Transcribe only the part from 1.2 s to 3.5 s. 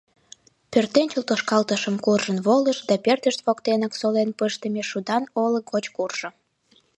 тошкалтышым куржын волыш да пӧртышт